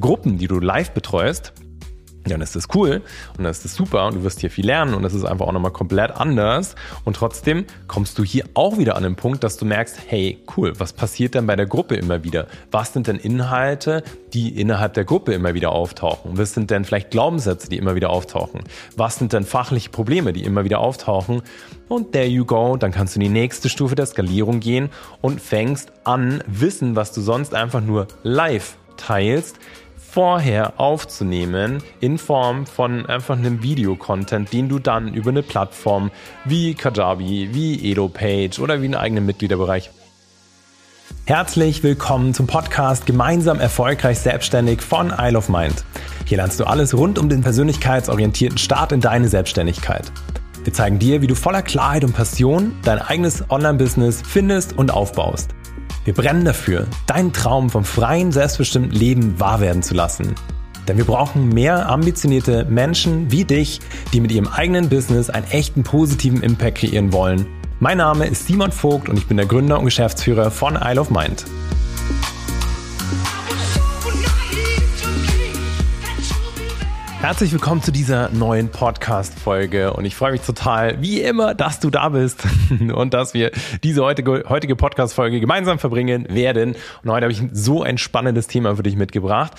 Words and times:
Gruppen, 0.00 0.38
die 0.38 0.48
du 0.48 0.58
live 0.60 0.92
betreust, 0.92 1.52
dann 2.28 2.40
ist 2.40 2.56
das 2.56 2.68
cool 2.74 3.02
und 3.36 3.44
dann 3.44 3.50
ist 3.50 3.64
das 3.64 3.74
super 3.74 4.06
und 4.06 4.16
du 4.16 4.24
wirst 4.24 4.40
hier 4.40 4.50
viel 4.50 4.66
lernen 4.66 4.94
und 4.94 5.02
das 5.02 5.14
ist 5.14 5.24
einfach 5.24 5.46
auch 5.46 5.52
nochmal 5.52 5.72
komplett 5.72 6.10
anders. 6.10 6.74
Und 7.04 7.16
trotzdem 7.16 7.64
kommst 7.86 8.18
du 8.18 8.24
hier 8.24 8.44
auch 8.54 8.78
wieder 8.78 8.96
an 8.96 9.02
den 9.02 9.16
Punkt, 9.16 9.44
dass 9.44 9.56
du 9.56 9.64
merkst, 9.64 9.98
hey, 10.06 10.42
cool, 10.56 10.72
was 10.78 10.92
passiert 10.92 11.34
denn 11.34 11.46
bei 11.46 11.56
der 11.56 11.66
Gruppe 11.66 11.96
immer 11.96 12.24
wieder? 12.24 12.46
Was 12.70 12.92
sind 12.92 13.06
denn 13.06 13.16
Inhalte, 13.16 14.02
die 14.32 14.60
innerhalb 14.60 14.94
der 14.94 15.04
Gruppe 15.04 15.34
immer 15.34 15.54
wieder 15.54 15.70
auftauchen? 15.70 16.36
Was 16.36 16.54
sind 16.54 16.70
denn 16.70 16.84
vielleicht 16.84 17.10
Glaubenssätze, 17.10 17.68
die 17.68 17.78
immer 17.78 17.94
wieder 17.94 18.10
auftauchen? 18.10 18.60
Was 18.96 19.16
sind 19.16 19.32
denn 19.32 19.44
fachliche 19.44 19.90
Probleme, 19.90 20.32
die 20.32 20.44
immer 20.44 20.64
wieder 20.64 20.80
auftauchen? 20.80 21.42
Und 21.88 22.12
there 22.12 22.26
you 22.26 22.44
go, 22.44 22.76
dann 22.76 22.90
kannst 22.90 23.14
du 23.14 23.20
in 23.20 23.24
die 23.24 23.40
nächste 23.40 23.68
Stufe 23.68 23.94
der 23.94 24.06
Skalierung 24.06 24.60
gehen 24.60 24.90
und 25.20 25.40
fängst 25.40 25.92
an, 26.04 26.42
Wissen, 26.46 26.96
was 26.96 27.12
du 27.12 27.20
sonst 27.20 27.54
einfach 27.54 27.80
nur 27.80 28.08
live 28.24 28.76
teilst, 28.96 29.58
vorher 30.16 30.80
aufzunehmen 30.80 31.82
in 32.00 32.16
Form 32.16 32.64
von 32.64 33.04
einfach 33.04 33.36
einem 33.36 33.62
Videocontent, 33.62 34.50
den 34.50 34.66
du 34.70 34.78
dann 34.78 35.12
über 35.12 35.28
eine 35.28 35.42
Plattform 35.42 36.10
wie 36.46 36.72
Kajabi, 36.72 37.50
wie 37.52 37.90
EdoPage 37.90 38.58
oder 38.58 38.80
wie 38.80 38.86
einen 38.86 38.94
eigenen 38.94 39.26
Mitgliederbereich 39.26 39.90
Herzlich 41.26 41.82
willkommen 41.82 42.32
zum 42.32 42.46
Podcast 42.46 43.04
Gemeinsam 43.04 43.60
erfolgreich 43.60 44.18
selbstständig 44.18 44.80
von 44.80 45.12
Isle 45.18 45.36
of 45.36 45.50
Mind. 45.50 45.84
Hier 46.24 46.38
lernst 46.38 46.58
du 46.60 46.64
alles 46.64 46.96
rund 46.96 47.18
um 47.18 47.28
den 47.28 47.42
persönlichkeitsorientierten 47.42 48.56
Start 48.56 48.92
in 48.92 49.02
deine 49.02 49.28
Selbstständigkeit. 49.28 50.10
Wir 50.64 50.72
zeigen 50.72 50.98
dir, 50.98 51.20
wie 51.20 51.26
du 51.26 51.34
voller 51.34 51.60
Klarheit 51.60 52.04
und 52.04 52.14
Passion 52.14 52.74
dein 52.84 53.00
eigenes 53.00 53.50
Online-Business 53.50 54.22
findest 54.26 54.78
und 54.78 54.90
aufbaust. 54.90 55.50
Wir 56.06 56.14
brennen 56.14 56.44
dafür, 56.44 56.86
deinen 57.08 57.32
Traum 57.32 57.68
vom 57.68 57.82
freien, 57.82 58.30
selbstbestimmten 58.30 58.92
Leben 58.92 59.40
wahr 59.40 59.60
werden 59.60 59.82
zu 59.82 59.92
lassen. 59.92 60.36
Denn 60.86 60.98
wir 60.98 61.04
brauchen 61.04 61.48
mehr 61.48 61.88
ambitionierte 61.88 62.64
Menschen 62.66 63.32
wie 63.32 63.44
dich, 63.44 63.80
die 64.12 64.20
mit 64.20 64.30
ihrem 64.30 64.46
eigenen 64.46 64.88
Business 64.88 65.30
einen 65.30 65.50
echten 65.50 65.82
positiven 65.82 66.44
Impact 66.44 66.78
kreieren 66.78 67.12
wollen. 67.12 67.48
Mein 67.80 67.98
Name 67.98 68.28
ist 68.28 68.46
Simon 68.46 68.70
Vogt 68.70 69.08
und 69.08 69.18
ich 69.18 69.26
bin 69.26 69.36
der 69.36 69.46
Gründer 69.46 69.80
und 69.80 69.86
Geschäftsführer 69.86 70.52
von 70.52 70.78
Isle 70.80 71.00
of 71.00 71.10
Mind. 71.10 71.44
Herzlich 77.20 77.50
willkommen 77.50 77.82
zu 77.82 77.92
dieser 77.92 78.28
neuen 78.28 78.68
Podcast-Folge 78.68 79.94
und 79.94 80.04
ich 80.04 80.14
freue 80.14 80.32
mich 80.32 80.42
total, 80.42 81.00
wie 81.00 81.22
immer, 81.22 81.54
dass 81.54 81.80
du 81.80 81.88
da 81.88 82.10
bist 82.10 82.46
und 82.70 83.14
dass 83.14 83.32
wir 83.32 83.52
diese 83.82 84.04
heutige, 84.04 84.44
heutige 84.48 84.76
Podcast-Folge 84.76 85.40
gemeinsam 85.40 85.78
verbringen 85.78 86.26
werden. 86.28 86.76
Und 87.02 87.10
heute 87.10 87.24
habe 87.24 87.32
ich 87.32 87.42
so 87.52 87.82
ein 87.82 87.96
spannendes 87.96 88.48
Thema 88.48 88.76
für 88.76 88.82
dich 88.82 88.96
mitgebracht, 88.96 89.52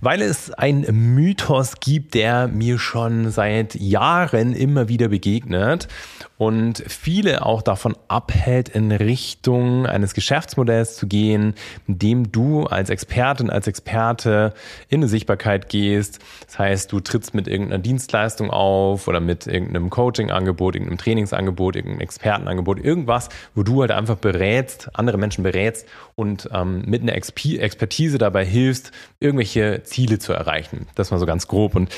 weil 0.00 0.20
es 0.22 0.50
einen 0.52 1.14
Mythos 1.14 1.74
gibt, 1.78 2.14
der 2.14 2.48
mir 2.48 2.80
schon 2.80 3.30
seit 3.30 3.76
Jahren 3.76 4.52
immer 4.52 4.88
wieder 4.88 5.08
begegnet 5.08 5.86
und 6.44 6.84
viele 6.86 7.46
auch 7.46 7.62
davon 7.62 7.96
abhält, 8.06 8.68
in 8.68 8.92
Richtung 8.92 9.86
eines 9.86 10.12
Geschäftsmodells 10.12 10.96
zu 10.96 11.06
gehen, 11.06 11.54
in 11.88 11.98
dem 11.98 12.32
du 12.32 12.64
als 12.64 12.90
Expertin, 12.90 13.48
als 13.48 13.66
Experte 13.66 14.52
in 14.90 14.98
eine 15.00 15.08
Sichtbarkeit 15.08 15.70
gehst. 15.70 16.18
Das 16.44 16.58
heißt, 16.58 16.92
du 16.92 17.00
trittst 17.00 17.32
mit 17.32 17.48
irgendeiner 17.48 17.82
Dienstleistung 17.82 18.50
auf 18.50 19.08
oder 19.08 19.20
mit 19.20 19.46
irgendeinem 19.46 19.88
Coaching-Angebot, 19.88 20.74
irgendeinem 20.74 20.98
Trainingsangebot, 20.98 21.76
irgendeinem 21.76 22.02
Expertenangebot, 22.02 22.78
irgendwas, 22.78 23.30
wo 23.54 23.62
du 23.62 23.80
halt 23.80 23.90
einfach 23.90 24.16
berätst, 24.16 24.90
andere 24.92 25.16
Menschen 25.16 25.44
berätst 25.44 25.86
und 26.14 26.50
ähm, 26.52 26.82
mit 26.84 27.00
einer 27.00 27.14
Expertise 27.14 28.18
dabei 28.18 28.44
hilfst, 28.44 28.92
irgendwelche 29.18 29.82
Ziele 29.84 30.18
zu 30.18 30.34
erreichen. 30.34 30.88
Das 30.94 31.10
mal 31.10 31.18
so 31.18 31.26
ganz 31.26 31.48
grob. 31.48 31.74
Und 31.74 31.88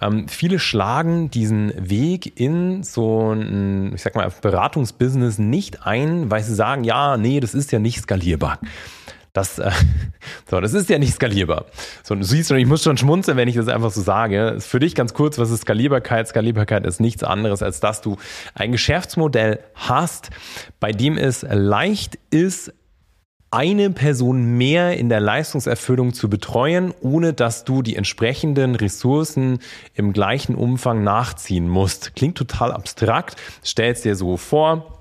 ähm, 0.00 0.26
viele 0.28 0.58
schlagen 0.58 1.30
diesen 1.30 1.72
Weg 1.76 2.40
in 2.40 2.82
so 2.82 3.32
ein, 3.32 3.89
ich 3.94 4.02
sag 4.02 4.14
mal, 4.14 4.30
Beratungsbusiness 4.42 5.38
nicht 5.38 5.86
ein, 5.86 6.30
weil 6.30 6.42
sie 6.42 6.54
sagen, 6.54 6.84
ja, 6.84 7.16
nee, 7.16 7.40
das 7.40 7.54
ist 7.54 7.72
ja 7.72 7.78
nicht 7.78 8.00
skalierbar. 8.00 8.58
Das, 9.32 9.58
äh, 9.60 9.70
so, 10.50 10.60
das 10.60 10.74
ist 10.74 10.88
ja 10.90 10.98
nicht 10.98 11.14
skalierbar. 11.14 11.66
So, 12.02 12.14
du 12.14 12.24
siehst, 12.24 12.50
und 12.50 12.58
ich 12.58 12.66
muss 12.66 12.82
schon 12.82 12.96
schmunzeln, 12.96 13.36
wenn 13.36 13.48
ich 13.48 13.54
das 13.54 13.68
einfach 13.68 13.90
so 13.90 14.00
sage. 14.02 14.56
Für 14.58 14.80
dich 14.80 14.94
ganz 14.94 15.14
kurz, 15.14 15.38
was 15.38 15.50
ist 15.50 15.62
Skalierbarkeit? 15.62 16.26
Skalierbarkeit 16.26 16.84
ist 16.84 17.00
nichts 17.00 17.22
anderes, 17.22 17.62
als 17.62 17.80
dass 17.80 18.00
du 18.00 18.16
ein 18.54 18.72
Geschäftsmodell 18.72 19.60
hast, 19.74 20.30
bei 20.80 20.92
dem 20.92 21.16
es 21.16 21.42
leicht 21.48 22.18
ist, 22.30 22.72
eine 23.50 23.90
Person 23.90 24.56
mehr 24.56 24.96
in 24.96 25.08
der 25.08 25.20
Leistungserfüllung 25.20 26.12
zu 26.12 26.30
betreuen, 26.30 26.94
ohne 27.00 27.32
dass 27.32 27.64
du 27.64 27.82
die 27.82 27.96
entsprechenden 27.96 28.76
Ressourcen 28.76 29.58
im 29.94 30.12
gleichen 30.12 30.54
Umfang 30.54 31.02
nachziehen 31.02 31.68
musst. 31.68 32.14
Klingt 32.14 32.38
total 32.38 32.72
abstrakt, 32.72 33.36
stellst 33.64 34.04
dir 34.04 34.14
so 34.14 34.36
vor, 34.36 35.00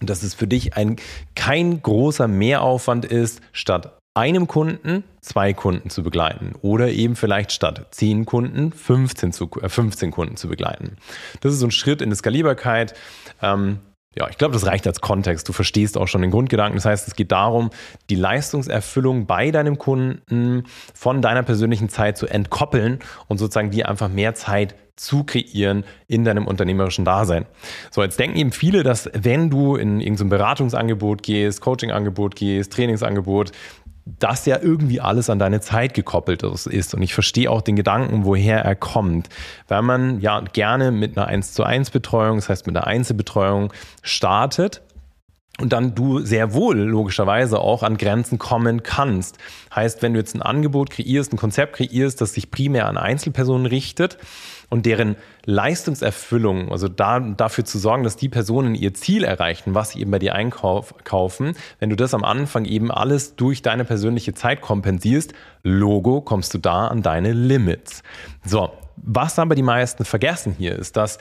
dass 0.00 0.22
es 0.22 0.34
für 0.34 0.46
dich 0.46 0.76
ein, 0.76 0.96
kein 1.34 1.80
großer 1.80 2.28
Mehraufwand 2.28 3.06
ist, 3.06 3.40
statt 3.52 3.96
einem 4.14 4.46
Kunden 4.46 5.04
zwei 5.20 5.52
Kunden 5.52 5.90
zu 5.90 6.02
begleiten 6.02 6.54
oder 6.62 6.88
eben 6.88 7.16
vielleicht 7.16 7.52
statt 7.52 7.86
zehn 7.90 8.24
Kunden 8.24 8.72
15, 8.72 9.32
zu, 9.32 9.50
äh, 9.60 9.68
15 9.68 10.10
Kunden 10.10 10.36
zu 10.36 10.48
begleiten. 10.48 10.96
Das 11.40 11.52
ist 11.52 11.60
so 11.60 11.66
ein 11.66 11.70
Schritt 11.70 12.00
in 12.00 12.10
die 12.10 12.16
Skalierbarkeit. 12.16 12.94
Ähm, 13.42 13.80
ja, 14.18 14.28
ich 14.30 14.38
glaube, 14.38 14.54
das 14.54 14.66
reicht 14.66 14.86
als 14.86 15.00
Kontext. 15.00 15.46
Du 15.48 15.52
verstehst 15.52 15.98
auch 15.98 16.08
schon 16.08 16.22
den 16.22 16.30
Grundgedanken. 16.30 16.76
Das 16.76 16.86
heißt, 16.86 17.06
es 17.06 17.16
geht 17.16 17.32
darum, 17.32 17.70
die 18.08 18.14
Leistungserfüllung 18.14 19.26
bei 19.26 19.50
deinem 19.50 19.76
Kunden 19.76 20.64
von 20.94 21.20
deiner 21.20 21.42
persönlichen 21.42 21.90
Zeit 21.90 22.16
zu 22.16 22.26
entkoppeln 22.26 23.00
und 23.28 23.36
sozusagen 23.38 23.70
dir 23.70 23.88
einfach 23.88 24.08
mehr 24.08 24.34
Zeit 24.34 24.74
zu 24.96 25.24
kreieren 25.24 25.84
in 26.08 26.24
deinem 26.24 26.46
unternehmerischen 26.46 27.04
Dasein. 27.04 27.44
So, 27.90 28.02
jetzt 28.02 28.18
denken 28.18 28.38
eben 28.38 28.52
viele, 28.52 28.82
dass 28.82 29.10
wenn 29.12 29.50
du 29.50 29.76
in 29.76 30.00
irgendein 30.00 30.30
Beratungsangebot 30.30 31.22
gehst, 31.22 31.60
Coachingangebot 31.60 32.34
gehst, 32.36 32.72
Trainingsangebot, 32.72 33.52
das 34.06 34.46
ja 34.46 34.58
irgendwie 34.62 35.00
alles 35.00 35.28
an 35.28 35.40
deine 35.40 35.60
Zeit 35.60 35.92
gekoppelt 35.92 36.44
ist. 36.44 36.94
Und 36.94 37.02
ich 37.02 37.12
verstehe 37.12 37.50
auch 37.50 37.60
den 37.60 37.74
Gedanken, 37.74 38.24
woher 38.24 38.60
er 38.60 38.76
kommt. 38.76 39.28
Weil 39.66 39.82
man 39.82 40.20
ja 40.20 40.40
gerne 40.40 40.92
mit 40.92 41.18
einer 41.18 41.26
1 41.26 41.52
zu 41.52 41.64
1 41.64 41.90
Betreuung, 41.90 42.36
das 42.36 42.48
heißt 42.48 42.66
mit 42.66 42.76
einer 42.76 42.86
Einzelbetreuung 42.86 43.72
startet 44.02 44.82
und 45.58 45.72
dann 45.72 45.94
du 45.94 46.20
sehr 46.20 46.52
wohl 46.52 46.78
logischerweise 46.78 47.60
auch 47.60 47.82
an 47.82 47.96
Grenzen 47.96 48.38
kommen 48.38 48.82
kannst. 48.82 49.38
Heißt, 49.74 50.02
wenn 50.02 50.12
du 50.12 50.20
jetzt 50.20 50.34
ein 50.34 50.42
Angebot 50.42 50.90
kreierst, 50.90 51.32
ein 51.32 51.38
Konzept 51.38 51.76
kreierst, 51.76 52.20
das 52.20 52.34
sich 52.34 52.50
primär 52.50 52.86
an 52.86 52.98
Einzelpersonen 52.98 53.66
richtet 53.66 54.18
und 54.68 54.84
deren 54.84 55.16
Leistungserfüllung, 55.44 56.70
also 56.70 56.88
da, 56.88 57.20
dafür 57.20 57.64
zu 57.64 57.78
sorgen, 57.78 58.02
dass 58.02 58.16
die 58.16 58.28
Personen 58.28 58.74
ihr 58.74 58.92
Ziel 58.94 59.24
erreichen, 59.24 59.74
was 59.74 59.90
sie 59.90 60.00
eben 60.00 60.10
bei 60.10 60.18
dir 60.18 60.34
einkaufen, 60.34 61.54
wenn 61.78 61.90
du 61.90 61.96
das 61.96 62.14
am 62.14 62.24
Anfang 62.24 62.64
eben 62.64 62.90
alles 62.90 63.36
durch 63.36 63.62
deine 63.62 63.84
persönliche 63.84 64.34
Zeit 64.34 64.60
kompensierst, 64.60 65.32
Logo, 65.62 66.20
kommst 66.20 66.52
du 66.54 66.58
da 66.58 66.88
an 66.88 67.02
deine 67.02 67.32
Limits. 67.32 68.02
So, 68.44 68.70
was 68.96 69.38
aber 69.38 69.54
die 69.54 69.62
meisten 69.62 70.04
vergessen 70.04 70.54
hier 70.58 70.76
ist, 70.76 70.96
dass 70.96 71.18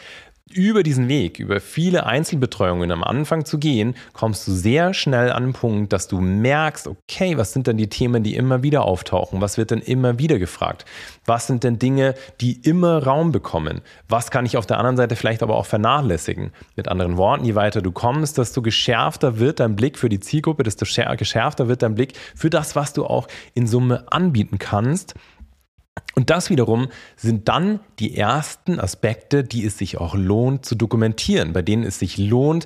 über 0.54 0.84
diesen 0.84 1.08
Weg, 1.08 1.40
über 1.40 1.60
viele 1.60 2.06
Einzelbetreuungen 2.06 2.92
am 2.92 3.04
Anfang 3.04 3.46
zu 3.46 3.58
gehen, 3.58 3.96
kommst 4.14 4.48
du 4.48 4.52
sehr 4.52 4.94
schnell 4.94 5.32
an 5.32 5.44
den 5.44 5.54
Punkt, 5.54 5.92
dass 5.92 6.08
du 6.08 6.22
merkst, 6.22 6.88
okay, 6.88 7.36
was 7.36 7.52
sind 7.52 7.66
denn 7.66 7.78
die 7.78 7.90
Themen, 7.90 8.22
die 8.22 8.36
immer 8.36 8.62
wieder 8.62 8.84
auftauchen? 8.84 9.42
Was 9.42 9.58
wird 9.58 9.72
denn 9.72 9.80
immer 9.80 10.20
wieder 10.20 10.38
gefragt? 10.38 10.86
Was 11.26 11.48
sind 11.48 11.64
denn 11.64 11.80
Dinge, 11.80 12.14
die 12.42 12.62
immer 12.62 13.04
Raum 13.04 13.32
bekommen? 13.32 13.82
Was 14.08 14.30
kann 14.30 14.46
ich 14.46 14.56
auf 14.56 14.68
der 14.68 14.78
anderen 14.78 14.98
Seite 14.98 15.16
vielleicht 15.16 15.42
aber 15.42 15.56
auch 15.56 15.66
vernachlässigen? 15.66 16.52
Mit 16.76 16.90
anderen 16.90 17.18
Worten, 17.18 17.44
je 17.44 17.56
weiter 17.56 17.82
du 17.82 17.92
kommst, 17.92 18.38
desto 18.38 18.62
geschärfter 18.62 19.40
wird 19.40 19.60
dein 19.60 19.76
Blick 19.76 19.98
für 19.98 20.10
die 20.10 20.20
Zielgruppe, 20.20 20.62
desto 20.62 20.86
geschärfter 20.86 21.68
wird 21.68 21.82
dein 21.82 21.96
Blick 21.96 22.14
für 22.36 22.52
das, 22.52 22.76
was 22.76 22.94
du 22.94 23.06
auch 23.06 23.28
in 23.56 23.66
Summe 23.66 24.06
anbieten 24.12 24.60
kannst 24.60 25.16
und 26.16 26.30
das 26.30 26.50
wiederum 26.50 26.88
sind 27.16 27.48
dann 27.48 27.80
die 28.00 28.18
ersten 28.18 28.80
Aspekte, 28.80 29.44
die 29.44 29.66
es 29.66 29.78
sich 29.78 29.98
auch 29.98 30.16
lohnt 30.16 30.66
zu 30.66 30.76
dokumentieren, 30.76 31.54
bei 31.54 31.62
denen 31.62 31.84
es 31.84 32.00
sich 32.00 32.18
lohnt, 32.18 32.66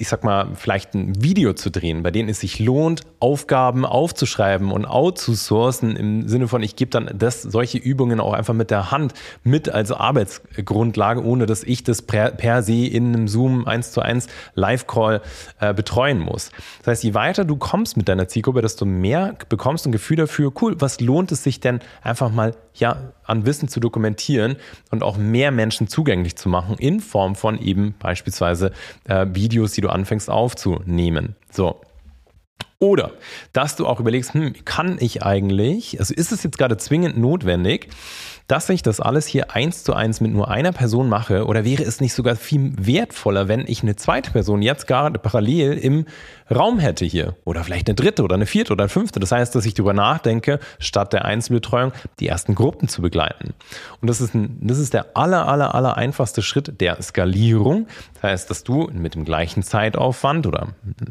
ich 0.00 0.08
sag 0.08 0.24
mal, 0.24 0.48
vielleicht 0.54 0.94
ein 0.94 1.22
Video 1.22 1.52
zu 1.52 1.70
drehen, 1.70 2.02
bei 2.02 2.10
denen 2.10 2.30
es 2.30 2.40
sich 2.40 2.58
lohnt, 2.58 3.02
Aufgaben 3.18 3.84
aufzuschreiben 3.84 4.72
und 4.72 4.86
outzusourcen 4.86 5.94
im 5.94 6.26
Sinne 6.26 6.48
von, 6.48 6.62
ich 6.62 6.74
gebe 6.74 6.90
dann 6.90 7.10
das, 7.14 7.42
solche 7.42 7.76
Übungen 7.76 8.18
auch 8.18 8.32
einfach 8.32 8.54
mit 8.54 8.70
der 8.70 8.90
Hand 8.90 9.12
mit 9.44 9.68
als 9.68 9.92
Arbeitsgrundlage, 9.92 11.22
ohne 11.22 11.44
dass 11.44 11.62
ich 11.62 11.84
das 11.84 12.00
per, 12.00 12.30
per 12.30 12.62
se 12.62 12.86
in 12.86 13.14
einem 13.14 13.28
Zoom 13.28 13.68
1 13.68 13.92
zu 13.92 14.00
1 14.00 14.28
Live-Call 14.54 15.20
äh, 15.60 15.74
betreuen 15.74 16.18
muss. 16.18 16.50
Das 16.78 16.86
heißt, 16.86 17.04
je 17.04 17.12
weiter 17.12 17.44
du 17.44 17.56
kommst 17.56 17.98
mit 17.98 18.08
deiner 18.08 18.26
Zielgruppe, 18.26 18.62
desto 18.62 18.86
mehr 18.86 19.36
bekommst 19.50 19.84
du 19.84 19.90
ein 19.90 19.92
Gefühl 19.92 20.16
dafür, 20.16 20.50
cool, 20.62 20.76
was 20.78 21.00
lohnt 21.00 21.30
es 21.30 21.44
sich 21.44 21.60
denn 21.60 21.80
einfach 22.02 22.30
mal 22.30 22.54
ja, 22.74 23.12
an 23.24 23.46
Wissen 23.46 23.68
zu 23.68 23.80
dokumentieren 23.80 24.56
und 24.90 25.02
auch 25.02 25.16
mehr 25.16 25.50
Menschen 25.50 25.88
zugänglich 25.88 26.36
zu 26.36 26.48
machen 26.48 26.76
in 26.78 27.00
Form 27.00 27.34
von 27.34 27.58
eben 27.60 27.94
beispielsweise 27.98 28.72
äh, 29.04 29.26
Videos, 29.32 29.72
die 29.72 29.80
du 29.80 29.88
anfängst 29.88 30.30
aufzunehmen. 30.30 31.36
So. 31.50 31.80
Oder 32.78 33.12
dass 33.52 33.76
du 33.76 33.86
auch 33.86 34.00
überlegst, 34.00 34.32
hm, 34.32 34.54
kann 34.64 34.96
ich 35.00 35.22
eigentlich, 35.22 35.98
also 36.00 36.14
ist 36.14 36.32
es 36.32 36.42
jetzt 36.42 36.56
gerade 36.56 36.78
zwingend 36.78 37.18
notwendig, 37.18 37.88
dass 38.50 38.68
ich 38.68 38.82
das 38.82 39.00
alles 39.00 39.26
hier 39.28 39.52
eins 39.52 39.84
zu 39.84 39.94
eins 39.94 40.20
mit 40.20 40.32
nur 40.32 40.50
einer 40.50 40.72
Person 40.72 41.08
mache? 41.08 41.46
Oder 41.46 41.64
wäre 41.64 41.84
es 41.84 42.00
nicht 42.00 42.14
sogar 42.14 42.34
viel 42.34 42.72
wertvoller, 42.76 43.46
wenn 43.46 43.64
ich 43.68 43.82
eine 43.82 43.94
zweite 43.94 44.32
Person 44.32 44.60
jetzt 44.60 44.88
gerade 44.88 45.20
parallel 45.20 45.74
im 45.74 46.04
Raum 46.52 46.80
hätte 46.80 47.04
hier? 47.04 47.36
Oder 47.44 47.62
vielleicht 47.62 47.88
eine 47.88 47.94
dritte 47.94 48.24
oder 48.24 48.34
eine 48.34 48.46
vierte 48.46 48.72
oder 48.72 48.84
eine 48.84 48.88
fünfte. 48.88 49.20
Das 49.20 49.30
heißt, 49.30 49.54
dass 49.54 49.66
ich 49.66 49.74
darüber 49.74 49.92
nachdenke, 49.92 50.58
statt 50.80 51.12
der 51.12 51.26
Einzelbetreuung 51.26 51.92
die 52.18 52.26
ersten 52.26 52.56
Gruppen 52.56 52.88
zu 52.88 53.02
begleiten. 53.02 53.54
Und 54.00 54.10
das 54.10 54.20
ist, 54.20 54.34
ein, 54.34 54.58
das 54.60 54.78
ist 54.78 54.94
der 54.94 55.16
aller, 55.16 55.46
aller, 55.46 55.72
aller 55.76 55.96
einfachste 55.96 56.42
Schritt 56.42 56.80
der 56.80 57.00
Skalierung. 57.00 57.86
Das 58.14 58.22
heißt, 58.24 58.50
dass 58.50 58.64
du 58.64 58.90
mit 58.92 59.14
dem 59.14 59.24
gleichen 59.24 59.62
Zeitaufwand 59.62 60.48
oder 60.48 60.68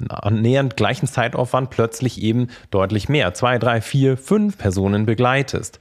annähernd 0.09 0.75
gleichen 0.75 1.07
Zeitaufwand 1.07 1.69
plötzlich 1.69 2.21
eben 2.21 2.47
deutlich 2.69 3.07
mehr, 3.07 3.33
zwei, 3.33 3.59
drei, 3.59 3.79
vier, 3.79 4.17
fünf 4.17 4.57
Personen 4.57 5.05
begleitest. 5.05 5.79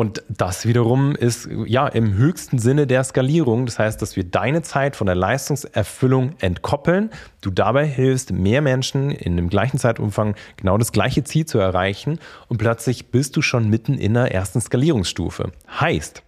Und 0.00 0.22
das 0.28 0.64
wiederum 0.64 1.16
ist 1.16 1.48
ja 1.66 1.88
im 1.88 2.14
höchsten 2.14 2.60
Sinne 2.60 2.86
der 2.86 3.02
Skalierung. 3.02 3.66
Das 3.66 3.80
heißt, 3.80 4.00
dass 4.00 4.14
wir 4.14 4.22
deine 4.22 4.62
Zeit 4.62 4.94
von 4.94 5.08
der 5.08 5.16
Leistungserfüllung 5.16 6.36
entkoppeln. 6.38 7.10
Du 7.40 7.50
dabei 7.50 7.84
hilfst, 7.84 8.30
mehr 8.30 8.62
Menschen 8.62 9.10
in 9.10 9.36
dem 9.36 9.48
gleichen 9.48 9.76
Zeitumfang 9.76 10.36
genau 10.56 10.78
das 10.78 10.92
gleiche 10.92 11.24
Ziel 11.24 11.46
zu 11.46 11.58
erreichen. 11.58 12.20
Und 12.46 12.58
plötzlich 12.58 13.10
bist 13.10 13.36
du 13.36 13.42
schon 13.42 13.68
mitten 13.68 13.98
in 13.98 14.14
der 14.14 14.32
ersten 14.32 14.60
Skalierungsstufe. 14.60 15.50
Heißt, 15.80 16.22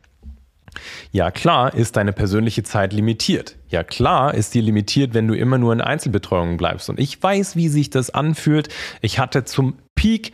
ja 1.12 1.31
klar 1.31 1.72
ist 1.72 1.96
deine 1.96 2.12
persönliche 2.12 2.64
Zeit 2.64 2.93
limitiert. 2.93 3.56
Ja 3.69 3.84
klar 3.84 4.34
ist 4.34 4.52
die 4.55 4.62
limitiert, 4.62 5.14
wenn 5.14 5.28
du 5.28 5.34
immer 5.34 5.58
nur 5.58 5.72
in 5.72 5.81
Einzelbetreuung 5.81 6.56
bleibst. 6.56 6.90
Und 6.90 6.99
ich 6.99 7.22
weiß, 7.22 7.55
wie 7.55 7.69
sich 7.69 7.88
das 7.88 8.11
anfühlt. 8.11 8.69
Ich 9.00 9.20
hatte 9.20 9.44
zum 9.44 9.76
Peak, 10.00 10.32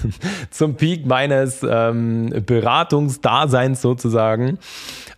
zum 0.50 0.76
Peak 0.76 1.04
meines 1.04 1.66
ähm, 1.68 2.32
Beratungsdaseins 2.46 3.82
sozusagen. 3.82 4.60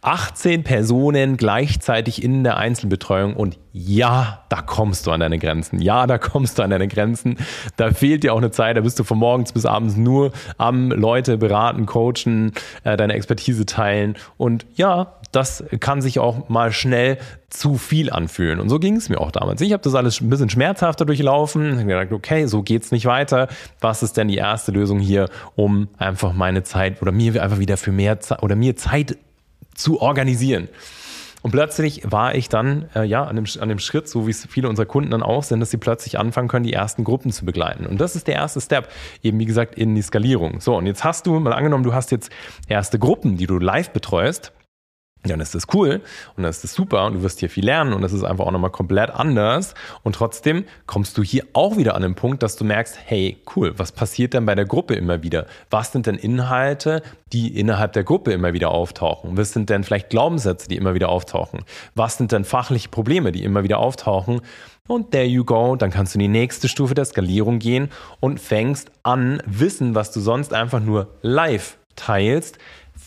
18 0.00 0.64
Personen 0.64 1.36
gleichzeitig 1.36 2.24
in 2.24 2.42
der 2.42 2.56
Einzelbetreuung 2.56 3.36
und 3.36 3.58
ja, 3.74 4.44
da 4.48 4.62
kommst 4.62 5.06
du 5.06 5.10
an 5.10 5.20
deine 5.20 5.38
Grenzen. 5.38 5.78
Ja, 5.78 6.06
da 6.06 6.16
kommst 6.16 6.58
du 6.58 6.62
an 6.62 6.70
deine 6.70 6.88
Grenzen. 6.88 7.36
Da 7.76 7.90
fehlt 7.92 8.24
dir 8.24 8.32
auch 8.32 8.38
eine 8.38 8.50
Zeit, 8.50 8.78
da 8.78 8.80
bist 8.80 8.98
du 8.98 9.04
von 9.04 9.18
morgens 9.18 9.52
bis 9.52 9.66
abends 9.66 9.96
nur 9.96 10.32
am 10.56 10.90
Leute 10.90 11.36
beraten, 11.36 11.84
coachen, 11.84 12.52
äh, 12.84 12.96
deine 12.96 13.12
Expertise 13.12 13.66
teilen 13.66 14.16
und 14.38 14.64
ja, 14.74 15.18
das 15.32 15.64
kann 15.80 16.02
sich 16.02 16.18
auch 16.18 16.48
mal 16.48 16.72
schnell 16.72 17.18
zu 17.52 17.76
viel 17.76 18.10
anfühlen. 18.10 18.60
Und 18.60 18.68
so 18.68 18.78
ging 18.78 18.96
es 18.96 19.08
mir 19.08 19.20
auch 19.20 19.30
damals. 19.30 19.60
Ich 19.60 19.72
habe 19.72 19.82
das 19.82 19.94
alles 19.94 20.20
ein 20.20 20.30
bisschen 20.30 20.48
schmerzhafter 20.48 21.04
durchlaufen. 21.04 21.72
Ich 21.72 21.78
habe 21.78 21.86
gedacht, 21.86 22.12
okay, 22.12 22.46
so 22.46 22.62
geht's 22.62 22.90
nicht 22.90 23.06
weiter. 23.06 23.48
Was 23.80 24.02
ist 24.02 24.16
denn 24.16 24.28
die 24.28 24.36
erste 24.36 24.72
Lösung 24.72 24.98
hier, 24.98 25.28
um 25.54 25.88
einfach 25.98 26.32
meine 26.32 26.62
Zeit 26.62 27.02
oder 27.02 27.12
mir 27.12 27.42
einfach 27.42 27.58
wieder 27.58 27.76
für 27.76 27.92
mehr 27.92 28.20
Zeit 28.20 28.42
oder 28.42 28.56
mir 28.56 28.76
Zeit 28.76 29.18
zu 29.74 30.00
organisieren? 30.00 30.68
Und 31.42 31.50
plötzlich 31.50 32.02
war 32.04 32.36
ich 32.36 32.48
dann 32.48 32.88
äh, 32.94 33.02
ja 33.04 33.24
an 33.24 33.34
dem, 33.34 33.46
an 33.58 33.68
dem 33.68 33.80
Schritt, 33.80 34.08
so 34.08 34.26
wie 34.26 34.30
es 34.30 34.46
viele 34.46 34.68
unserer 34.68 34.86
Kunden 34.86 35.10
dann 35.10 35.24
auch 35.24 35.42
sind, 35.42 35.58
dass 35.58 35.70
sie 35.70 35.76
plötzlich 35.76 36.18
anfangen 36.18 36.46
können, 36.46 36.64
die 36.64 36.72
ersten 36.72 37.02
Gruppen 37.02 37.32
zu 37.32 37.44
begleiten. 37.44 37.84
Und 37.84 38.00
das 38.00 38.14
ist 38.14 38.28
der 38.28 38.36
erste 38.36 38.60
Step, 38.60 38.88
eben 39.24 39.40
wie 39.40 39.44
gesagt, 39.44 39.74
in 39.74 39.94
die 39.96 40.02
Skalierung. 40.02 40.60
So, 40.60 40.76
und 40.76 40.86
jetzt 40.86 41.02
hast 41.02 41.26
du, 41.26 41.38
mal 41.40 41.52
angenommen, 41.52 41.82
du 41.82 41.92
hast 41.92 42.12
jetzt 42.12 42.30
erste 42.68 42.98
Gruppen, 43.00 43.36
die 43.36 43.46
du 43.46 43.58
live 43.58 43.90
betreust 43.90 44.52
dann 45.30 45.40
ist 45.40 45.54
das 45.54 45.66
cool 45.72 46.00
und 46.36 46.42
dann 46.42 46.50
ist 46.50 46.64
das 46.64 46.74
super 46.74 47.06
und 47.06 47.14
du 47.14 47.22
wirst 47.22 47.40
hier 47.40 47.48
viel 47.48 47.64
lernen 47.64 47.92
und 47.92 48.02
das 48.02 48.12
ist 48.12 48.24
einfach 48.24 48.44
auch 48.44 48.50
nochmal 48.50 48.70
komplett 48.70 49.10
anders. 49.10 49.74
Und 50.02 50.16
trotzdem 50.16 50.64
kommst 50.86 51.16
du 51.16 51.22
hier 51.22 51.44
auch 51.52 51.76
wieder 51.76 51.94
an 51.94 52.02
den 52.02 52.14
Punkt, 52.14 52.42
dass 52.42 52.56
du 52.56 52.64
merkst, 52.64 52.98
hey, 53.04 53.38
cool, 53.54 53.78
was 53.78 53.92
passiert 53.92 54.34
denn 54.34 54.46
bei 54.46 54.54
der 54.54 54.64
Gruppe 54.64 54.94
immer 54.94 55.22
wieder? 55.22 55.46
Was 55.70 55.92
sind 55.92 56.06
denn 56.06 56.16
Inhalte, 56.16 57.02
die 57.32 57.58
innerhalb 57.58 57.92
der 57.92 58.02
Gruppe 58.04 58.32
immer 58.32 58.52
wieder 58.52 58.72
auftauchen? 58.72 59.36
Was 59.36 59.52
sind 59.52 59.70
denn 59.70 59.84
vielleicht 59.84 60.10
Glaubenssätze, 60.10 60.68
die 60.68 60.76
immer 60.76 60.94
wieder 60.94 61.08
auftauchen? 61.08 61.60
Was 61.94 62.18
sind 62.18 62.32
denn 62.32 62.44
fachliche 62.44 62.88
Probleme, 62.88 63.30
die 63.30 63.44
immer 63.44 63.62
wieder 63.62 63.78
auftauchen? 63.78 64.40
Und 64.88 65.12
there 65.12 65.24
you 65.24 65.44
go, 65.44 65.76
dann 65.76 65.90
kannst 65.90 66.14
du 66.14 66.18
in 66.18 66.24
die 66.24 66.28
nächste 66.28 66.66
Stufe 66.66 66.94
der 66.94 67.04
Skalierung 67.04 67.60
gehen 67.60 67.90
und 68.18 68.40
fängst 68.40 68.90
an, 69.04 69.40
Wissen, 69.46 69.94
was 69.94 70.10
du 70.10 70.18
sonst 70.18 70.52
einfach 70.52 70.80
nur 70.80 71.06
live 71.22 71.78
teilst, 71.94 72.58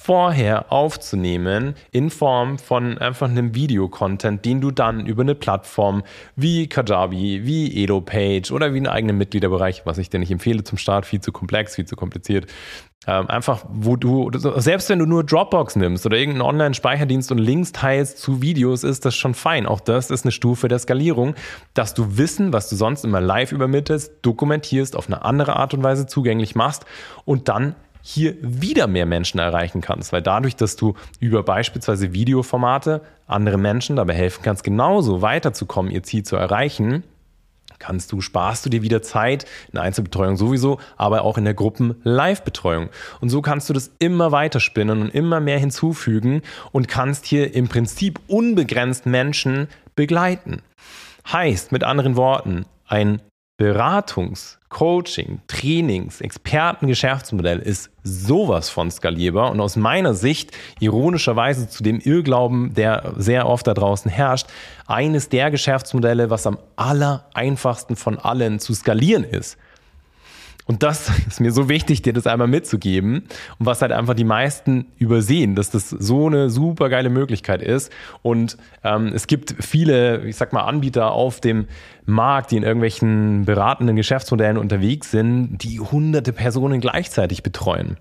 vorher 0.06 0.72
aufzunehmen 0.72 1.74
in 1.90 2.12
Form 2.12 2.60
von 2.60 3.00
einfach 3.00 3.28
einem 3.28 3.56
Videocontent, 3.56 4.46
den 4.46 4.62
du 4.62 4.70
dann 4.70 5.08
über 5.08 5.24
eine 5.24 5.34
Plattform 5.34 6.04
wie 6.36 6.68
Kajabi, 6.68 7.42
wie 7.46 7.84
EdoPage 7.84 8.52
oder 8.52 8.74
wie 8.74 8.78
einen 8.78 8.88
eigenen 8.88 9.18
Mitgliederbereich, 9.18 9.88
was 9.88 9.98
ich 9.98 10.12
dir 10.12 10.20
nicht 10.20 10.30
empfehle 10.30 10.64
zum 10.64 10.78
Start, 10.78 11.08
viel 11.08 11.22
zu 11.22 11.32
komplex, 11.32 11.74
viel 11.74 11.86
zu 11.86 11.96
kompliziert, 11.96 12.46
ähm, 13.08 13.28
einfach, 13.30 13.66
wo 13.68 13.96
du, 13.96 14.30
selbst 14.36 14.90
wenn 14.90 15.00
du 15.00 15.08
nur 15.08 15.24
Dropbox 15.24 15.76
nimmst 15.76 16.06
oder 16.06 16.18
irgendeinen 16.18 16.50
Online-Speicherdienst 16.50 17.32
und 17.32 17.40
Links 17.40 17.72
teilst 17.72 18.20
zu 18.20 18.44
Videos, 18.44 18.84
ist 18.84 19.06
das 19.06 19.16
schon 19.16 19.34
fein. 19.34 19.66
Auch 19.66 19.80
das 19.80 20.12
ist 20.12 20.24
eine 20.24 20.32
Stufe 20.32 20.68
der 20.68 20.80
Skalierung, 20.80 21.34
dass 21.74 21.96
du 21.96 22.18
Wissen, 22.18 22.54
was 22.54 22.70
du 22.70 22.76
sonst 22.76 23.06
immer 23.06 23.22
live 23.22 23.52
übermittelst, 23.52 24.12
dokumentierst, 24.22 24.96
auf 24.96 25.08
eine 25.08 25.24
andere 25.24 25.56
Art 25.56 25.74
und 25.74 25.84
Weise 25.84 26.06
zugänglich 26.06 26.56
machst 26.56 26.86
und 27.26 27.48
dann 27.48 27.76
hier 28.08 28.36
wieder 28.40 28.86
mehr 28.86 29.08
Menschen 29.08 29.40
erreichen 29.40 29.82
kannst, 29.82 30.14
weil 30.14 30.22
dadurch, 30.22 30.56
dass 30.56 30.76
du 30.76 30.94
über 31.20 31.42
beispielsweise 31.42 32.14
Videoformate 32.14 33.02
andere 33.26 33.58
Menschen 33.58 33.96
dabei 33.96 34.14
helfen 34.14 34.44
kannst, 34.44 34.64
genauso 34.64 35.24
weiterzukommen, 35.24 35.92
ihr 35.92 36.04
Ziel 36.04 36.22
zu 36.22 36.36
erreichen, 36.36 37.04
kannst 37.80 38.12
du, 38.12 38.22
sparst 38.22 38.64
du 38.64 38.70
dir 38.70 38.84
wieder 38.84 39.02
Zeit 39.02 39.46
in 39.74 39.80
Einzelbetreuung 39.80 40.38
sowieso, 40.38 40.80
aber 40.98 41.24
auch 41.24 41.40
in 41.40 41.46
der 41.46 41.56
Gruppen-Live-Betreuung. 41.56 42.90
Und 43.22 43.30
so 43.30 43.42
kannst 43.42 43.70
du 43.70 43.74
das 43.74 43.90
immer 43.98 44.32
weiter 44.32 44.60
spinnen 44.60 45.02
und 45.02 45.10
immer 45.10 45.40
mehr 45.40 45.58
hinzufügen 45.58 46.44
und 46.72 46.88
kannst 46.88 47.26
hier 47.26 47.56
im 47.56 47.70
Prinzip 47.70 48.20
unbegrenzt 48.28 49.08
Menschen 49.08 49.68
begleiten. 49.96 50.62
Heißt 51.32 51.72
mit 51.72 51.84
anderen 51.84 52.16
Worten, 52.16 52.68
ein 52.88 53.20
Beratungs-, 53.60 54.60
Coaching, 54.76 55.40
Trainings, 55.48 56.20
Expertengeschäftsmodell 56.20 57.60
ist 57.60 57.92
sowas 58.04 58.70
von 58.70 58.92
skalierbar 58.92 59.52
und 59.52 59.62
aus 59.62 59.78
meiner 59.78 60.14
Sicht, 60.14 60.52
ironischerweise 60.82 61.70
zu 61.70 61.82
dem 61.82 62.02
Irrglauben, 62.02 62.74
der 62.74 63.14
sehr 63.16 63.48
oft 63.48 63.68
da 63.68 63.74
draußen 63.74 64.12
herrscht, 64.12 64.48
eines 64.86 65.30
der 65.30 65.50
Geschäftsmodelle, 65.50 66.30
was 66.30 66.46
am 66.46 66.58
aller 66.76 67.26
einfachsten 67.34 67.96
von 67.96 68.20
allen 68.20 68.60
zu 68.60 68.74
skalieren 68.74 69.24
ist. 69.24 69.58
Und 70.66 70.84
das 70.84 71.12
ist 71.28 71.40
mir 71.40 71.52
so 71.52 71.70
wichtig, 71.70 72.02
dir 72.02 72.14
das 72.14 72.28
einmal 72.28 72.48
mitzugeben. 72.48 73.24
Und 73.60 73.66
was 73.66 73.82
halt 73.82 73.92
einfach 73.92 74.16
die 74.16 74.24
meisten 74.24 74.88
übersehen, 74.98 75.56
dass 75.56 75.70
das 75.70 75.90
so 75.90 76.28
eine 76.28 76.50
super 76.50 76.90
geile 76.90 77.10
Möglichkeit 77.10 77.62
ist. 77.62 77.92
Und 78.22 78.58
ähm, 78.84 79.12
es 79.14 79.28
gibt 79.28 79.56
viele, 79.60 80.26
ich 80.26 80.36
sag 80.36 80.54
mal, 80.54 80.64
Anbieter 80.64 81.12
auf 81.12 81.40
dem 81.40 81.68
Markt, 82.06 82.52
die 82.52 82.58
in 82.58 82.64
irgendwelchen 82.64 83.46
beratenden 83.46 83.96
Geschäftsmodellen 83.96 84.58
unterwegs 84.58 85.12
sind, 85.12 85.58
die 85.64 85.80
hunderte 85.80 86.34
Personen 86.34 86.82
gleichzeitig 86.82 87.44
betreuen. 87.44 87.98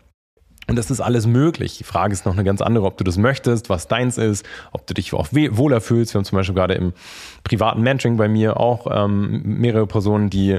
Und 0.66 0.76
das 0.76 0.90
ist 0.90 1.00
alles 1.00 1.26
möglich. 1.26 1.76
Die 1.76 1.85
Frage 1.85 2.14
ist 2.14 2.25
noch 2.25 2.33
eine 2.33 2.44
ganz 2.44 2.62
andere, 2.62 2.87
ob 2.87 2.97
du 2.97 3.04
das 3.04 3.18
möchtest, 3.18 3.68
was 3.68 3.87
deins 3.87 4.16
ist, 4.16 4.47
ob 4.73 4.87
du 4.87 4.94
dich 4.94 5.12
auch 5.12 5.28
wohler 5.30 5.83
fühlst. 5.83 6.14
Wir 6.14 6.18
haben 6.18 6.25
zum 6.25 6.37
Beispiel 6.37 6.54
gerade 6.54 6.75
im 6.75 6.94
privaten 7.42 7.83
Mentoring 7.83 8.16
bei 8.16 8.28
mir 8.28 8.59
auch 8.59 8.87
ähm, 8.90 9.42
mehrere 9.44 9.87
Personen, 9.87 10.30
die 10.30 10.59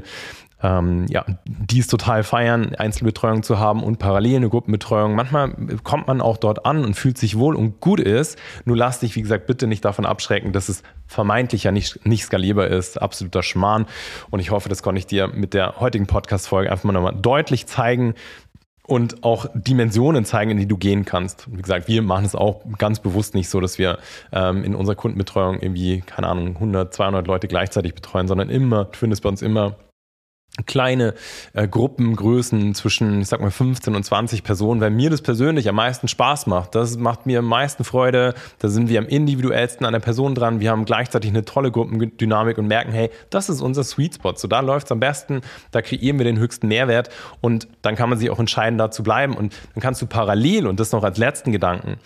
ähm, 0.63 1.05
ja, 1.09 1.25
die 1.45 1.79
es 1.79 1.87
total 1.87 2.23
feiern, 2.23 2.75
Einzelbetreuung 2.75 3.43
zu 3.43 3.59
haben 3.59 3.83
und 3.83 3.99
parallel 3.99 4.37
eine 4.37 4.49
Gruppenbetreuung. 4.49 5.15
Manchmal 5.15 5.53
kommt 5.83 6.07
man 6.07 6.21
auch 6.21 6.37
dort 6.37 6.65
an 6.65 6.83
und 6.83 6.95
fühlt 6.95 7.17
sich 7.17 7.37
wohl 7.37 7.55
und 7.55 7.81
gut 7.81 7.99
ist. 7.99 8.39
Nur 8.63 8.77
lass 8.77 8.99
dich, 8.99 9.15
wie 9.15 9.21
gesagt, 9.21 9.47
bitte 9.47 9.67
nicht 9.67 9.83
davon 9.83 10.05
abschrecken, 10.05 10.53
dass 10.53 10.69
es 10.69 10.83
vermeintlich 11.07 11.63
ja 11.63 11.71
nicht, 11.71 12.05
nicht 12.05 12.23
skalierbar 12.23 12.67
ist. 12.67 13.01
Absoluter 13.01 13.43
Schmarrn. 13.43 13.85
Und 14.29 14.39
ich 14.39 14.51
hoffe, 14.51 14.69
das 14.69 14.81
konnte 14.81 14.99
ich 14.99 15.07
dir 15.07 15.27
mit 15.27 15.53
der 15.53 15.79
heutigen 15.79 16.07
Podcast-Folge 16.07 16.71
einfach 16.71 16.85
mal 16.85 16.93
nochmal 16.93 17.15
deutlich 17.15 17.67
zeigen, 17.67 18.15
und 18.87 19.23
auch 19.23 19.47
Dimensionen 19.53 20.25
zeigen, 20.25 20.51
in 20.51 20.57
die 20.57 20.67
du 20.67 20.77
gehen 20.77 21.05
kannst. 21.05 21.47
Wie 21.51 21.61
gesagt, 21.61 21.87
wir 21.87 22.01
machen 22.01 22.25
es 22.25 22.35
auch 22.35 22.61
ganz 22.77 22.99
bewusst 22.99 23.33
nicht 23.33 23.49
so, 23.49 23.59
dass 23.59 23.77
wir 23.77 23.97
ähm, 24.31 24.63
in 24.63 24.75
unserer 24.75 24.95
Kundenbetreuung 24.95 25.59
irgendwie, 25.59 26.01
keine 26.01 26.27
Ahnung, 26.27 26.49
100, 26.55 26.93
200 26.93 27.27
Leute 27.27 27.47
gleichzeitig 27.47 27.95
betreuen, 27.95 28.27
sondern 28.27 28.49
immer, 28.49 28.85
du 28.85 28.97
findest 28.97 29.23
bei 29.23 29.29
uns 29.29 29.41
immer 29.41 29.75
kleine 30.65 31.13
äh, 31.53 31.67
Gruppengrößen 31.67 32.73
zwischen, 32.75 33.21
ich 33.21 33.27
sag 33.27 33.41
mal, 33.41 33.51
15 33.51 33.95
und 33.95 34.03
20 34.03 34.43
Personen, 34.43 34.79
weil 34.79 34.89
mir 34.89 35.09
das 35.09 35.21
persönlich 35.21 35.67
am 35.67 35.75
meisten 35.75 36.07
Spaß 36.07 36.47
macht. 36.47 36.75
Das 36.75 36.97
macht 36.97 37.25
mir 37.25 37.39
am 37.39 37.45
meisten 37.45 37.83
Freude. 37.83 38.33
Da 38.59 38.69
sind 38.69 38.87
wir 38.87 38.99
am 38.99 39.07
individuellsten 39.07 39.85
an 39.85 39.93
der 39.93 39.99
Person 39.99 40.33
dran. 40.33 40.59
Wir 40.61 40.71
haben 40.71 40.85
gleichzeitig 40.85 41.29
eine 41.29 41.43
tolle 41.43 41.71
Gruppendynamik 41.71 42.57
und 42.57 42.67
merken, 42.67 42.93
hey, 42.93 43.09
das 43.29 43.49
ist 43.49 43.61
unser 43.61 43.83
Sweet 43.83 44.15
Spot. 44.15 44.33
So, 44.35 44.47
da 44.47 44.61
läuft's 44.61 44.91
am 44.91 44.99
besten. 44.99 45.41
Da 45.71 45.81
kreieren 45.81 46.17
wir 46.17 46.23
den 46.23 46.39
höchsten 46.39 46.67
Mehrwert 46.67 47.09
und 47.41 47.67
dann 47.81 47.95
kann 47.95 48.09
man 48.09 48.17
sich 48.17 48.29
auch 48.29 48.39
entscheiden, 48.39 48.77
da 48.77 48.91
zu 48.91 49.03
bleiben. 49.03 49.35
Und 49.35 49.53
dann 49.73 49.81
kannst 49.81 50.01
du 50.01 50.07
parallel, 50.07 50.67
und 50.67 50.79
das 50.79 50.91
noch 50.91 51.03
als 51.03 51.17
letzten 51.17 51.51
Gedanken, 51.51 51.97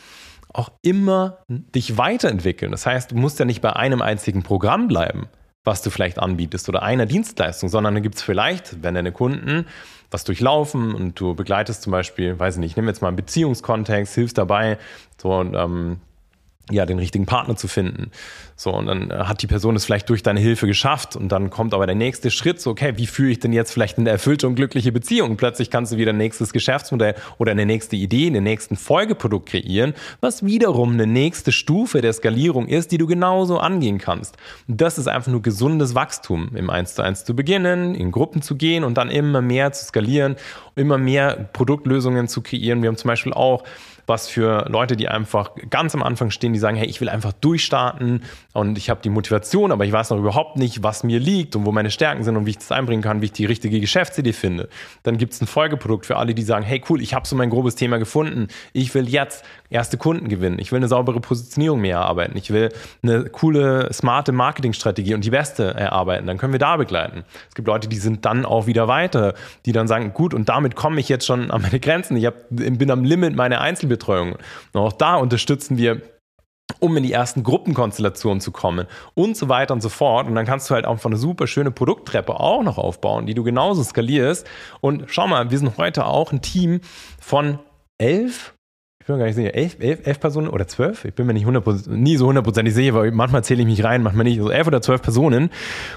auch 0.52 0.72
immer 0.82 1.40
dich 1.48 1.98
weiterentwickeln. 1.98 2.72
Das 2.72 2.86
heißt, 2.86 3.12
du 3.12 3.16
musst 3.16 3.38
ja 3.38 3.46
nicht 3.46 3.62
bei 3.62 3.76
einem 3.76 4.02
einzigen 4.02 4.42
Programm 4.42 4.88
bleiben 4.88 5.28
was 5.70 5.82
du 5.84 5.92
vielleicht 5.92 6.18
anbietest 6.18 6.68
oder 6.68 6.82
einer 6.82 7.06
Dienstleistung, 7.06 7.70
sondern 7.70 7.94
dann 7.94 8.04
gibt 8.04 8.16
es 8.16 8.24
vielleicht, 8.24 8.84
wenn 8.84 8.96
deine 8.96 9.12
Kunden 9.12 9.66
was 10.12 10.24
durchlaufen 10.24 10.96
und 10.96 11.20
du 11.20 11.36
begleitest 11.36 11.84
zum 11.84 11.92
Beispiel, 11.92 12.40
weiß 12.40 12.56
ich 12.56 12.60
nicht, 12.60 12.72
ich 12.72 12.76
nehme 12.76 12.88
jetzt 12.88 13.02
mal 13.02 13.10
einen 13.10 13.18
Beziehungskontext, 13.18 14.16
hilfst 14.16 14.38
dabei, 14.38 14.80
so 15.18 15.42
ähm, 15.42 15.98
ja, 16.70 16.86
den 16.86 17.00
richtigen 17.00 17.26
Partner 17.26 17.56
zu 17.56 17.68
finden. 17.68 18.12
So, 18.56 18.74
und 18.74 18.88
dann 18.88 19.10
äh, 19.10 19.14
hat 19.14 19.42
die 19.42 19.48
Person 19.48 19.76
es 19.76 19.86
vielleicht 19.86 20.10
durch 20.10 20.24
deine 20.24 20.40
Hilfe 20.40 20.68
geschafft 20.68 21.16
und 21.16 21.32
dann 21.32 21.50
kommt 21.50 21.74
aber 21.74 21.86
der 21.86 21.96
nächste 21.96 22.32
Schritt, 22.32 22.60
so, 22.60 22.72
okay, 22.72 22.94
wie 22.98 23.08
führe 23.08 23.32
ich 23.32 23.40
denn 23.40 23.54
jetzt 23.54 23.72
vielleicht 23.72 23.98
eine 23.98 24.10
erfüllte 24.10 24.48
und 24.48 24.56
glückliche 24.56 24.92
Beziehung? 24.92 25.38
Plötzlich 25.38 25.70
kannst 25.70 25.94
du 25.94 25.98
wieder 25.98 26.12
ein 26.12 26.18
nächstes 26.18 26.54
Geschäftsmodell 26.54 27.16
oder 27.38 27.52
eine 27.52 27.66
nächste 27.66 27.96
Idee, 27.96 28.28
einen 28.28 28.44
nächsten 28.44 28.76
Folgeprodukt 28.76 29.50
kreieren, 29.50 29.94
was 30.20 30.46
wiederum 30.46 30.94
eine 30.94 31.08
nächste 31.08 31.52
Stufe 31.52 32.02
der 32.02 32.14
Skalierung 32.14 32.68
ist, 32.68 32.92
die 32.92 32.98
du 32.98 33.08
genauso 33.08 33.60
angehen 33.60 33.98
kannst. 33.98 34.38
Und 34.68 34.82
das 34.82 34.98
ist 34.98 35.08
einfach 35.08 35.32
nur 35.32 35.42
gesundes 35.42 35.96
Wachstum, 35.96 36.50
im 36.56 36.70
Eins 36.70 36.96
zu 36.96 37.02
eins 37.02 37.24
zu 37.24 37.36
beginnen, 37.36 37.96
in 37.96 38.12
Gruppen 38.12 38.42
zu 38.42 38.56
gehen 38.56 38.84
und 38.84 38.98
dann 38.98 39.10
immer 39.10 39.42
mehr 39.42 39.72
zu 39.72 39.86
skalieren, 39.86 40.36
immer 40.76 40.98
mehr 40.98 41.50
Produktlösungen 41.54 42.28
zu 42.28 42.42
kreieren. 42.42 42.82
Wir 42.82 42.90
haben 42.90 42.98
zum 42.98 43.08
Beispiel 43.08 43.34
auch 43.34 43.64
was 44.10 44.28
für 44.28 44.66
Leute, 44.68 44.98
die 44.98 45.08
einfach 45.08 45.52
ganz 45.70 45.96
am 45.96 46.04
Anfang 46.04 46.32
stehen, 46.32 46.52
die 46.52 46.60
sagen, 46.60 46.76
hey, 46.76 46.88
ich 46.88 47.00
will 47.00 47.10
einfach 47.10 47.32
durchstarten 47.34 48.24
und 48.54 48.78
ich 48.78 48.90
habe 48.90 49.02
die 49.02 49.10
Motivation, 49.10 49.72
aber 49.72 49.86
ich 49.86 49.92
weiß 49.92 50.10
noch 50.10 50.18
überhaupt 50.18 50.58
nicht, 50.58 50.84
was 50.84 51.04
mir 51.04 51.20
liegt 51.20 51.56
und 51.56 51.66
wo 51.66 51.72
meine 51.72 51.92
Stärken 51.92 52.24
sind 52.24 52.36
und 52.36 52.46
wie 52.46 52.52
ich 52.52 52.58
das 52.58 52.72
einbringen 52.72 53.04
kann, 53.04 53.22
wie 53.22 53.26
ich 53.26 53.32
die 53.32 53.46
richtige 53.46 53.80
Geschäftsidee 53.80 54.34
finde. 54.34 54.68
Dann 55.04 55.18
gibt 55.18 55.34
es 55.34 55.42
ein 55.42 55.48
Folgeprodukt 55.48 56.06
für 56.06 56.18
alle, 56.18 56.34
die 56.34 56.42
sagen, 56.42 56.66
hey 56.66 56.82
cool, 56.90 57.02
ich 57.02 57.14
habe 57.14 57.28
so 57.28 57.36
mein 57.36 57.50
grobes 57.50 57.76
Thema 57.76 57.98
gefunden. 57.98 58.48
Ich 58.74 58.94
will 58.96 59.08
jetzt 59.08 59.46
erste 59.70 59.98
Kunden 59.98 60.30
gewinnen. 60.30 60.60
Ich 60.60 60.72
will 60.72 60.78
eine 60.78 60.88
saubere 60.88 61.20
Positionierung 61.20 61.82
mehr 61.82 61.98
erarbeiten. 61.98 62.38
Ich 62.38 62.52
will 62.52 62.70
eine 63.04 63.26
coole, 63.26 63.92
smarte 63.94 64.32
Marketingstrategie 64.32 65.14
und 65.14 65.24
die 65.24 65.30
beste 65.30 65.74
erarbeiten. 65.74 66.28
Dann 66.28 66.38
können 66.38 66.54
wir 66.54 66.60
da 66.60 66.78
begleiten. 66.78 67.24
Es 67.50 67.56
gibt 67.56 67.68
Leute, 67.68 67.88
die 67.88 67.98
sind 67.98 68.26
dann 68.26 68.46
auch 68.46 68.68
wieder 68.68 68.88
weiter, 68.88 69.34
die 69.66 69.72
dann 69.72 69.88
sagen, 69.88 70.14
gut, 70.14 70.34
und 70.34 70.50
damit 70.50 70.76
komme 70.76 71.00
ich 71.00 71.10
jetzt 71.10 71.26
schon 71.26 71.52
an 71.52 71.62
meine 71.62 71.80
Grenzen. 71.80 72.18
Ich 72.18 72.26
hab, 72.26 72.36
bin 72.50 72.92
am 72.92 73.04
Limit 73.04 73.36
meiner 73.36 73.62
Einzelbetreuung. 73.62 74.34
Und 74.74 74.82
auch 74.82 74.94
da 74.94 75.16
unterstützen 75.16 75.78
wir 75.78 76.02
um 76.80 76.96
in 76.98 77.04
die 77.04 77.12
ersten 77.12 77.44
Gruppenkonstellationen 77.44 78.42
zu 78.42 78.52
kommen 78.52 78.86
und 79.16 79.36
so 79.36 79.50
weiter 79.50 79.74
und 79.74 79.82
so 79.82 79.90
fort. 79.90 80.28
Und 80.28 80.36
dann 80.36 80.46
kannst 80.46 80.70
du 80.70 80.76
halt 80.76 80.86
auch 80.86 81.00
von 81.00 81.12
eine 81.12 81.20
super 81.20 81.48
schöne 81.48 81.72
Produkttreppe 81.72 82.40
auch 82.40 82.64
noch 82.64 82.78
aufbauen, 82.78 83.26
die 83.26 83.34
du 83.34 83.44
genauso 83.44 83.84
skalierst. 83.84 84.48
Und 84.80 85.06
schau 85.08 85.28
mal, 85.28 85.50
wir 85.50 85.58
sind 85.58 85.78
heute 85.78 86.06
auch 86.06 86.32
ein 86.32 86.42
Team 86.42 86.82
von 87.20 87.60
elf 87.98 88.54
bin 89.10 89.18
mir 89.18 89.24
gar 89.24 89.26
nicht 89.26 89.36
sicher, 89.36 89.56
elf, 89.56 89.78
elf, 89.80 90.06
elf 90.06 90.20
Personen 90.20 90.48
oder 90.48 90.68
zwölf? 90.68 91.04
Ich 91.04 91.16
bin 91.16 91.26
mir 91.26 91.34
nicht 91.34 91.48
100%, 91.48 91.90
nie 91.90 92.16
so 92.16 92.28
hundertprozentig 92.28 92.74
sicher, 92.74 92.94
weil 92.94 93.12
manchmal 93.12 93.44
zähle 93.44 93.62
ich 93.62 93.68
mich 93.68 93.84
rein, 93.84 94.04
manchmal 94.04 94.26
nicht. 94.26 94.38
Also 94.38 94.52
elf 94.52 94.68
oder 94.68 94.82
zwölf 94.82 95.02
Personen 95.02 95.50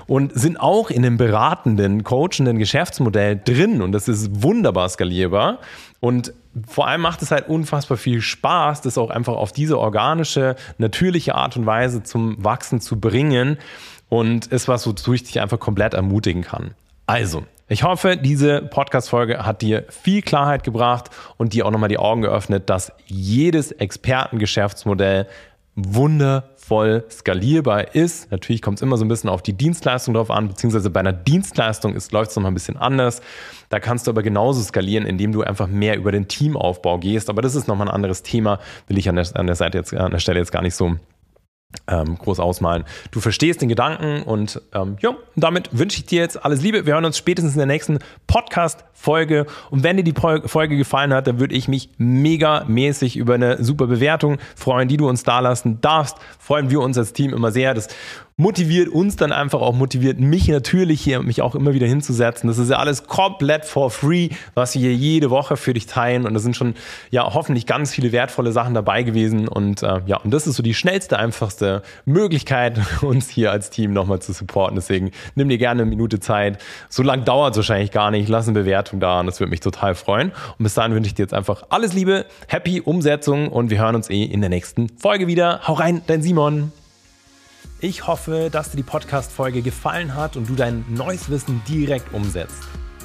und 0.06 0.32
sind 0.34 0.58
auch 0.58 0.90
in 0.90 1.04
einem 1.04 1.18
beratenden, 1.18 2.04
coachenden 2.04 2.58
Geschäftsmodell 2.58 3.40
drin 3.44 3.82
und 3.82 3.92
das 3.92 4.08
ist 4.08 4.42
wunderbar 4.42 4.88
skalierbar. 4.88 5.58
Und 6.00 6.32
vor 6.66 6.88
allem 6.88 7.02
macht 7.02 7.20
es 7.22 7.30
halt 7.30 7.48
unfassbar 7.48 7.98
viel 7.98 8.22
Spaß, 8.22 8.80
das 8.80 8.96
auch 8.96 9.10
einfach 9.10 9.34
auf 9.34 9.52
diese 9.52 9.78
organische, 9.78 10.56
natürliche 10.78 11.34
Art 11.34 11.56
und 11.56 11.66
Weise 11.66 12.02
zum 12.02 12.42
Wachsen 12.42 12.80
zu 12.80 12.98
bringen 12.98 13.58
und 14.08 14.46
ist 14.46 14.68
was, 14.68 14.86
wozu 14.86 15.12
ich 15.12 15.22
dich 15.22 15.40
einfach 15.40 15.60
komplett 15.60 15.94
ermutigen 15.94 16.42
kann. 16.42 16.72
Also, 17.06 17.44
ich 17.72 17.84
hoffe, 17.84 18.18
diese 18.18 18.60
Podcast-Folge 18.60 19.46
hat 19.46 19.62
dir 19.62 19.86
viel 19.88 20.20
Klarheit 20.20 20.62
gebracht 20.62 21.08
und 21.38 21.54
dir 21.54 21.64
auch 21.64 21.70
nochmal 21.70 21.88
die 21.88 21.96
Augen 21.96 22.20
geöffnet, 22.20 22.68
dass 22.68 22.92
jedes 23.06 23.72
Expertengeschäftsmodell 23.72 25.26
wundervoll 25.74 27.06
skalierbar 27.10 27.94
ist. 27.94 28.30
Natürlich 28.30 28.60
kommt 28.60 28.76
es 28.76 28.82
immer 28.82 28.98
so 28.98 29.06
ein 29.06 29.08
bisschen 29.08 29.30
auf 29.30 29.40
die 29.40 29.54
Dienstleistung 29.54 30.12
drauf 30.12 30.30
an, 30.30 30.48
beziehungsweise 30.48 30.90
bei 30.90 31.00
einer 31.00 31.14
Dienstleistung 31.14 31.96
läuft 32.10 32.32
es 32.32 32.36
nochmal 32.36 32.50
ein 32.50 32.54
bisschen 32.54 32.76
anders. 32.76 33.22
Da 33.70 33.80
kannst 33.80 34.06
du 34.06 34.10
aber 34.10 34.22
genauso 34.22 34.60
skalieren, 34.60 35.06
indem 35.06 35.32
du 35.32 35.40
einfach 35.40 35.66
mehr 35.66 35.96
über 35.96 36.12
den 36.12 36.28
Teamaufbau 36.28 36.98
gehst. 36.98 37.30
Aber 37.30 37.40
das 37.40 37.54
ist 37.54 37.68
nochmal 37.68 37.88
ein 37.88 37.94
anderes 37.94 38.22
Thema, 38.22 38.58
will 38.86 38.98
ich 38.98 39.08
an 39.08 39.16
der, 39.16 39.26
an 39.32 39.46
der 39.46 39.56
Seite 39.56 39.78
jetzt, 39.78 39.94
an 39.94 40.10
der 40.10 40.18
Stelle 40.18 40.40
jetzt 40.40 40.52
gar 40.52 40.60
nicht 40.60 40.74
so 40.74 40.96
ähm, 41.92 42.16
groß 42.18 42.40
ausmalen. 42.40 42.84
Du 43.10 43.20
verstehst 43.20 43.60
den 43.60 43.68
Gedanken 43.68 44.22
und 44.22 44.60
ähm, 44.74 44.96
ja, 45.00 45.14
damit 45.36 45.68
wünsche 45.72 45.98
ich 45.98 46.06
dir 46.06 46.22
jetzt 46.22 46.42
alles 46.44 46.62
Liebe. 46.62 46.86
Wir 46.86 46.94
hören 46.94 47.04
uns 47.04 47.18
spätestens 47.18 47.52
in 47.52 47.58
der 47.58 47.66
nächsten 47.66 47.98
Podcast-Folge. 48.26 49.46
Und 49.70 49.82
wenn 49.82 49.96
dir 49.96 50.04
die 50.04 50.14
Folge 50.14 50.76
gefallen 50.76 51.12
hat, 51.12 51.26
dann 51.26 51.38
würde 51.38 51.54
ich 51.54 51.68
mich 51.68 51.90
mega 51.98 52.64
mäßig 52.66 53.16
über 53.16 53.34
eine 53.34 53.62
super 53.62 53.86
Bewertung 53.86 54.38
freuen, 54.56 54.88
die 54.88 54.96
du 54.96 55.08
uns 55.08 55.22
da 55.22 55.40
lassen 55.40 55.80
darfst. 55.80 56.16
Freuen 56.38 56.70
wir 56.70 56.80
uns 56.80 56.96
als 56.96 57.12
Team 57.12 57.32
immer 57.32 57.52
sehr. 57.52 57.74
Das 57.74 57.88
motiviert 58.36 58.88
uns 58.88 59.16
dann 59.16 59.32
einfach 59.32 59.60
auch, 59.60 59.74
motiviert 59.74 60.18
mich 60.18 60.48
natürlich 60.48 61.00
hier, 61.00 61.22
mich 61.22 61.42
auch 61.42 61.54
immer 61.54 61.74
wieder 61.74 61.86
hinzusetzen. 61.86 62.48
Das 62.48 62.58
ist 62.58 62.70
ja 62.70 62.78
alles 62.78 63.06
komplett 63.06 63.64
for 63.64 63.90
free, 63.90 64.30
was 64.54 64.74
wir 64.74 64.80
hier 64.80 64.94
jede 64.94 65.30
Woche 65.30 65.56
für 65.56 65.74
dich 65.74 65.86
teilen. 65.86 66.26
Und 66.26 66.34
da 66.34 66.40
sind 66.40 66.56
schon, 66.56 66.74
ja, 67.10 67.34
hoffentlich 67.34 67.66
ganz 67.66 67.92
viele 67.92 68.12
wertvolle 68.12 68.52
Sachen 68.52 68.74
dabei 68.74 69.02
gewesen. 69.02 69.48
Und 69.48 69.82
äh, 69.82 70.00
ja, 70.06 70.16
und 70.18 70.32
das 70.32 70.46
ist 70.46 70.56
so 70.56 70.62
die 70.62 70.74
schnellste, 70.74 71.18
einfachste 71.18 71.81
Möglichkeit, 72.04 72.80
uns 73.02 73.28
hier 73.28 73.50
als 73.50 73.70
Team 73.70 73.92
nochmal 73.92 74.20
zu 74.20 74.32
supporten. 74.32 74.76
Deswegen 74.76 75.10
nimm 75.34 75.48
dir 75.48 75.58
gerne 75.58 75.82
eine 75.82 75.90
Minute 75.90 76.20
Zeit. 76.20 76.58
So 76.88 77.02
lang 77.02 77.24
dauert 77.24 77.52
es 77.52 77.58
wahrscheinlich 77.58 77.90
gar 77.90 78.10
nicht. 78.10 78.28
Lass 78.28 78.48
eine 78.48 78.58
Bewertung 78.58 79.00
da 79.00 79.20
und 79.20 79.26
das 79.26 79.40
würde 79.40 79.50
mich 79.50 79.60
total 79.60 79.94
freuen. 79.94 80.32
Und 80.58 80.62
bis 80.62 80.74
dahin 80.74 80.94
wünsche 80.94 81.08
ich 81.08 81.14
dir 81.14 81.22
jetzt 81.22 81.34
einfach 81.34 81.64
alles 81.70 81.92
Liebe, 81.92 82.26
happy 82.48 82.80
Umsetzung 82.80 83.48
und 83.48 83.70
wir 83.70 83.78
hören 83.78 83.94
uns 83.94 84.10
eh 84.10 84.24
in 84.24 84.40
der 84.40 84.50
nächsten 84.50 84.88
Folge 84.98 85.26
wieder. 85.26 85.60
Hau 85.66 85.74
rein, 85.74 86.02
dein 86.06 86.22
Simon. 86.22 86.72
Ich 87.80 88.06
hoffe, 88.06 88.48
dass 88.50 88.70
dir 88.70 88.76
die 88.76 88.84
Podcast-Folge 88.84 89.60
gefallen 89.60 90.14
hat 90.14 90.36
und 90.36 90.48
du 90.48 90.54
dein 90.54 90.84
neues 90.88 91.30
Wissen 91.30 91.62
direkt 91.66 92.14
umsetzt. 92.14 92.62